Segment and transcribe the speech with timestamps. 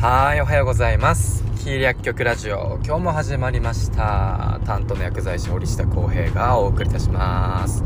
[0.00, 1.42] はいおはようございます。
[1.64, 2.78] キー薬局ラジオ。
[2.84, 4.60] 今日も始まりました。
[4.64, 7.82] 担当の薬剤師堀下康平がお送りいたします。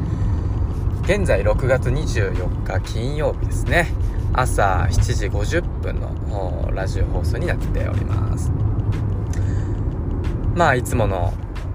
[1.05, 3.89] 現在6月24日金曜日ですね。
[4.35, 8.53] 朝7時50分のラジオ放送になっております。
[10.55, 11.33] まあいつもの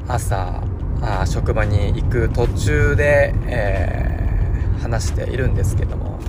[0.07, 0.61] 朝
[1.01, 6.19] あ職場に行く途中で、えー、話しているんですけども。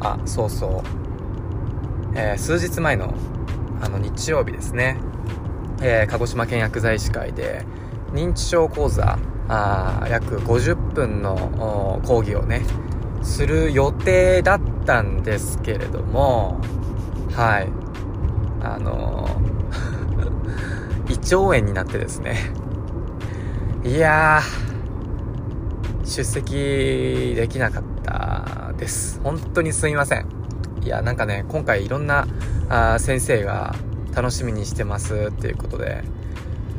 [0.00, 3.12] あそうそう、えー、数日前の
[3.82, 4.98] あの日曜日ですね、
[5.82, 7.66] えー、鹿児島県薬剤師会で
[8.12, 9.18] 認知症講座
[9.48, 12.62] あ約50分の講義をね
[13.22, 16.60] する予定だったんですけれども
[17.32, 17.68] はい。
[18.62, 22.36] あのー、 胃腸炎になってですね。
[23.84, 24.40] いや
[26.04, 29.20] 出席できなかったです。
[29.24, 30.26] 本当にすみません。
[30.82, 32.26] いやなんかね今回いろんな
[32.72, 33.74] あ先生が
[34.14, 36.02] 楽しみにしてますっていうことで、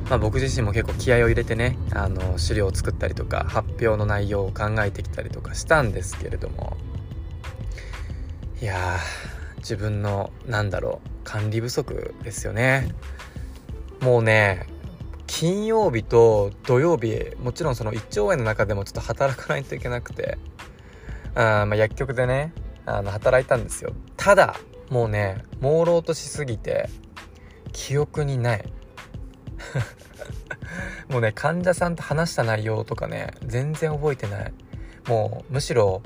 [0.09, 6.77] まあ、僕自身も結構気合を入れてねあの資料を作ったりとか発表の内容を考えてきたりとかしたんですけれども
[8.59, 8.97] いや
[9.58, 12.89] 自分のなんだろう管理不足ですよね。
[14.02, 14.66] もうね
[15.27, 20.39] 金曜日と土曜日もちろんその1兆円の中でもちょっと働かないといけなくて
[21.36, 22.52] あ、まあ、薬局でね
[22.88, 23.94] あの働いたんですよ。
[24.17, 24.55] ただ
[24.94, 26.88] もうね朦朧としすぎて
[27.72, 28.66] 記憶にない。
[31.09, 34.53] もうね患者さんと話した内容とかね全然覚えてない。
[35.08, 36.03] もうむしろ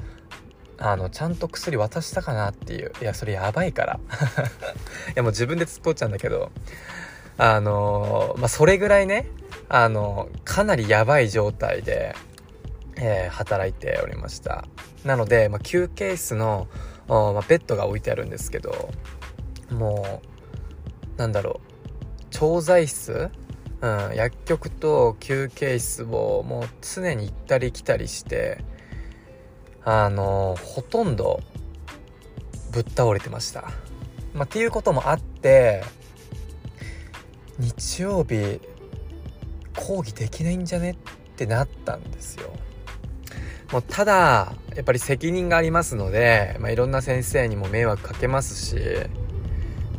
[0.77, 2.93] あのちゃんと薬渡したかなっていう。
[3.01, 3.99] いやそれやばいから。
[5.11, 6.49] いやもう自分で突っ込っちゃうんだけど。
[7.37, 9.27] あのまあそれぐらいね
[9.67, 12.15] あのかなりやばい状態で
[12.99, 14.65] えー、働いておりました。
[15.05, 16.67] なので、まあ、休憩室の、
[17.07, 18.89] まあ、ベッドが置いてあるんですけど
[19.71, 20.21] も
[21.15, 23.31] うなんだろう調剤室、
[23.81, 28.63] うん、薬局と休憩室をもう常に行ったり来たりして
[29.83, 31.39] あのほとんど
[32.71, 33.71] ぶっ倒れてました、
[34.33, 35.83] まあ、っていうこともあって
[37.57, 38.59] 日曜日
[39.75, 40.91] 講義できないんじゃね？
[40.91, 40.95] っ
[41.37, 42.51] てなったんですよ。
[43.71, 48.77] もうただやっぱり責任がありますので、まあ、いろんな先生にも迷惑かけますし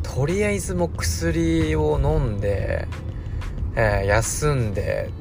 [0.01, 2.87] とりあえずも薬を飲んで、
[3.75, 5.11] えー、休んで、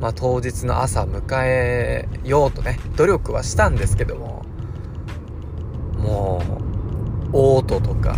[0.00, 4.44] まあ、当日の朝迎えようとね努力はしたんですけども
[5.98, 6.42] も
[7.32, 8.16] う嘔吐とか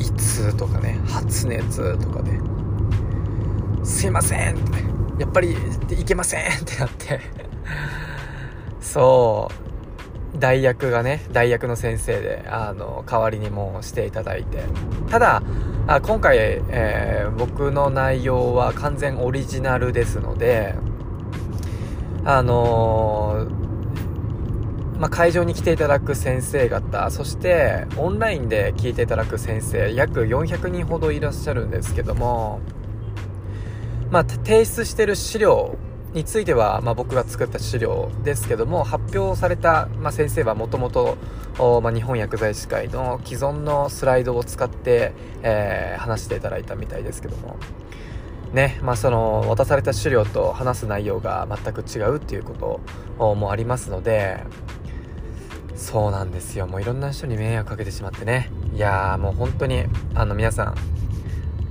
[0.00, 2.40] 胃痛とかね発熱とかで、ね
[3.84, 5.56] 「すいません」ってやっぱり
[5.90, 7.20] いけませんってなって。
[8.82, 10.38] そう。
[10.38, 14.64] 代役がね代役の先生であの代わりにもしていただいて。
[15.10, 15.42] ただ
[15.86, 20.74] あ今回、えー、僕の内容は完全オリジナルですので
[22.24, 32.60] あのー、まあ、会場に来ていただく先生方そしてオンラインで聞いていただく先生約400人ほどいらっしゃるんですけども
[34.12, 35.78] まあ、提出してる資料
[36.14, 41.16] については、まあ、僕が作った資料ですけども発表された、まあ、先生はもともと
[41.56, 45.12] 日本薬剤師会の既存のスライドを使って、
[45.42, 47.56] えー、話していただいたみたいですけども。
[48.52, 52.82] ねまあ、その渡された資料と話す内容が全く違うっていうこ
[53.18, 54.44] ともありますので
[55.74, 56.66] そうなんですよ。
[56.66, 58.50] もういろんな人に迷惑かけてしまってね。
[58.74, 59.84] いやーもう本当に
[60.14, 60.74] あの皆さん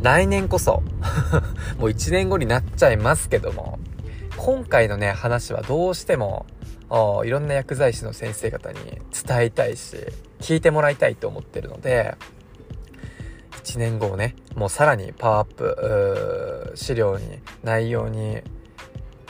[0.02, 0.82] 来年こそ
[1.78, 3.78] もう1年後になっちゃいますけども。
[4.44, 6.48] 今回のね話はどうしても
[7.24, 9.96] いろんな薬剤師の先生方に伝えたいし
[10.40, 12.16] 聞いてもらいたいと思ってるので
[13.64, 18.42] 1年後をねもうさらにパワーアップ資料に内容に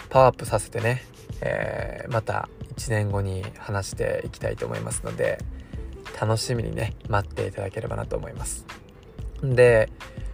[0.10, 1.04] パワーアップさせてね、
[1.42, 2.48] えー、また
[2.78, 5.40] 1年後に話していきたいと思いますので
[6.22, 8.66] 楽しみにね待っていただければなと思います。
[9.44, 9.90] で、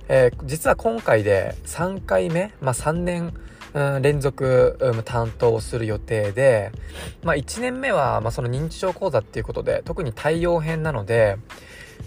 [0.07, 3.33] えー、実は今回で3回目まあ3年
[3.73, 6.71] うん、連続、うん、担当する予定で、
[7.23, 11.37] まあ、1年目は、まあ、その認知症講座っていうことで特に対応編なので、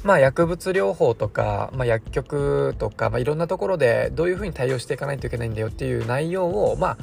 [0.02, 6.98] まあ、薬物療法とか、まあ、薬局とか、まあ、いろんなところでどういうふうに対応していかないといけないんだよっていう内容を、まあ、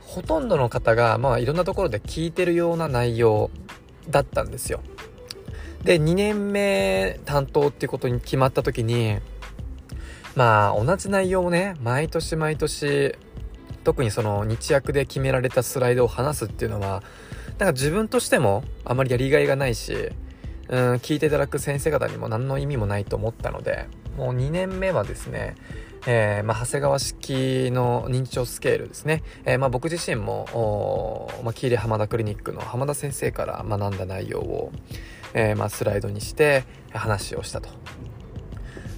[0.00, 3.50] ほとんどの方が、まあ、いろんなところで聞いてるような内容
[4.10, 4.80] だったんですよ。
[5.84, 9.18] で、2年目担当っていうことに決まった時に、
[10.34, 13.16] まあ、同じ内容をね、毎年毎年、
[13.84, 17.02] 特にその日薬で決められたスライドを話すっていうのは
[17.58, 20.10] なんか自分としてもあまりやりがいがないし
[20.68, 25.54] うん聞いていただく先生方にも何の意味もないと思ったのでもう2年目はですね、
[26.06, 29.22] えー、まあ、長谷川式の認知症スケールですね。
[29.44, 34.72] えー、まあ、僕自身も、まあ、喜入浜田クリニックの浜田先生から学んだ内容を、
[35.32, 37.70] えー、まあ、スライドにして話をしたと。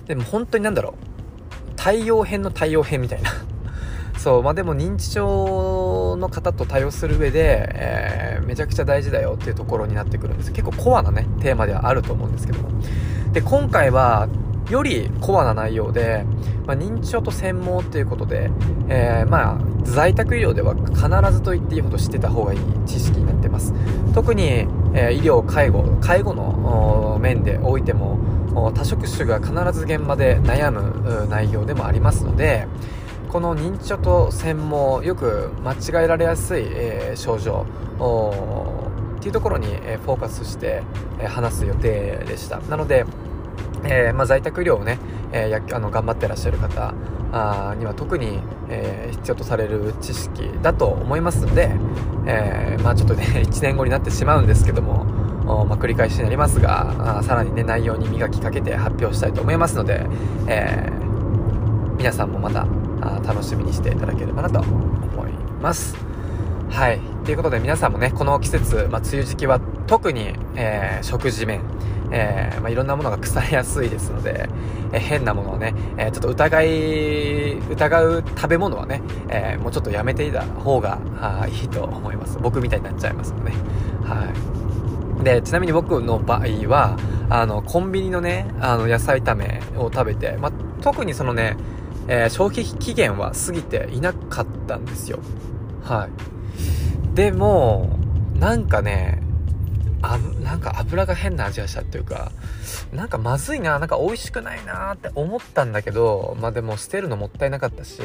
[0.06, 1.14] でも本当になんだろう。
[1.76, 3.30] 対応編の対応編みたいな
[4.18, 10.52] そう、まあでも認知症の方と対応する上で、えー、めちゃくちゃ大事だよっていうところになってくるんです。
[10.52, 12.70] 結構コアなね、テーマではあると思うんですけども。
[13.32, 14.28] で、今回は、
[14.70, 16.24] よりコアな内容で、
[16.66, 18.50] まあ、認知症と専門ということで、
[18.88, 23.74] えー、まあ、在宅医療では必ずと言っていいほど知ってた方がいい知識になってます。
[24.14, 28.18] 特に、えー、医療、介護、介護の面でおいても、
[28.74, 32.66] 多職種が必ず現場で悩む内容でもありますので、
[33.34, 37.66] この認知症と専門よく間違えられやすい、えー、症状
[39.18, 40.84] っていうところに、え、フォーカスして、
[41.18, 42.60] え、話す予定でした。
[42.60, 43.04] なので、
[43.82, 45.00] えまあ、在宅医療をね、
[45.32, 46.94] えやあの頑張ってらっしゃる方
[47.32, 48.38] あには特に、
[48.68, 51.72] え必要とされる知識だと思いますので、
[52.26, 55.06] えまあ、ちょっとね 1年後になってしまうんですけども
[55.44, 60.06] まあ、繰り返しになりますがさらにね内容に磨きかけて発表したいと思いますので、
[60.46, 60.88] え
[61.98, 62.66] 皆さんもまた
[63.24, 65.96] 楽しみにしていただければなと思います。
[66.70, 67.00] はい。
[67.24, 71.60] ということで皆さんもね、この季節、まあ、梅雨時期は特に、えー、食事面、
[72.10, 74.48] えー、まあ、いろんなものが腐りやすいですので、
[74.92, 80.98] えー、変なものをね、えちょっと疑い、疑う食べ物はね、えもうちょっとやめていた方が
[81.48, 82.38] いいと思います。
[82.40, 83.56] 僕みたいになっちゃいますので、ね
[84.04, 84.32] は
[85.20, 85.24] い。
[85.24, 86.98] で、ちなみに僕の場合は、
[87.30, 90.52] あの、コンビニのね、あの、野菜炒めを食べて、まあ、
[90.82, 91.56] 特にそのね、
[92.08, 95.20] えー、消費期限は過ぎていなかったんですよ。
[95.82, 97.14] はい。
[97.14, 97.98] でも、
[98.34, 99.22] なんかね、
[100.02, 102.30] あなんか油が変な味がしたっていうか、
[102.92, 108.02] なんかまずいな、なんか美味しくないなって思ったんだけど、まあでも捨てるのもったいなかったし、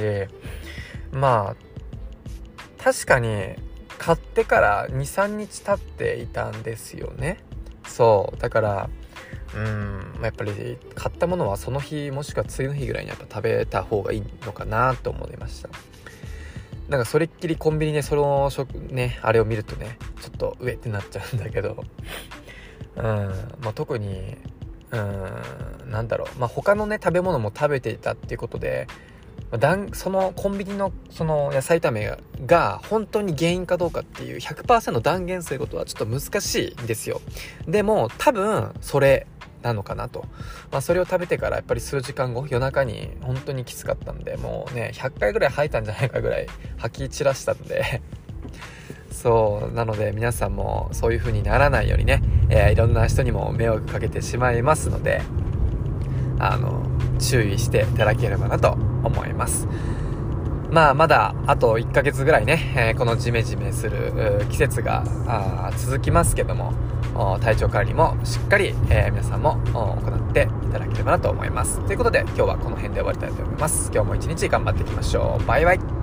[1.11, 3.55] まあ、確かに
[3.97, 7.39] 買ってから2、3日経っていたんですよね。
[7.85, 8.39] そう。
[8.39, 8.89] だから、
[9.55, 10.21] うん。
[10.23, 15.69] やっぱり買ったものはその日もしくは次の日ぐらいにやっぱ食べた方がいいのかなと思いました。
[16.87, 21.83] なんかそれっきりコンビニでその食ねあれを見るとねちょっと上ってなっちゃうんだけど。
[22.95, 23.03] うん。
[23.61, 24.37] まあ特に
[24.91, 25.91] うん。
[25.91, 26.39] なんだろう。
[26.39, 28.87] まあ他のね食べ物も食べていたっていうことで
[29.93, 37.19] そのコンビニのその野菜炒めが本当に原因かどうかっていう100%断言することはちょっと難しいんですよ。
[37.67, 39.25] でも多分それ
[39.61, 40.25] なのかなと。
[40.71, 46.47] まあ、それを食べてからやっぱり数時間後、夜中に本当にきつかったんで、もうね、100回ぐらい吐いたんじゃないかぐらい
[46.77, 48.01] 吐き散らしたんで
[49.11, 55.21] そう、なので皆さんもそういう風にならないようにね、えー、いろんな人にも迷惑かけてしまいますので、
[56.39, 56.83] あの、
[57.19, 58.71] 注意していただければなと
[59.03, 59.67] 思います。
[60.71, 65.03] まあ、まだあと1ヶ月ぐらいね、えー、このジメジメする季節が
[65.77, 66.73] 続きますけども、
[67.41, 71.79] 体調管理もしっかり、えー、皆さんも行っていただければなと思います。
[71.85, 73.91] ということで今日はこの辺で終わりたいと思います。
[73.93, 75.45] 今日も一日頑張っていきましょう。
[75.45, 75.98] バイバイ。